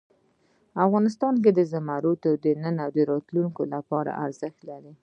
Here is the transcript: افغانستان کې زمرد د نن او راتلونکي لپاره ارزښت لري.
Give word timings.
افغانستان 0.85 1.33
کې 1.43 1.51
زمرد 1.71 2.23
د 2.43 2.45
نن 2.61 2.75
او 2.85 2.91
راتلونکي 3.11 3.63
لپاره 3.73 4.11
ارزښت 4.25 4.59
لري. 4.69 4.93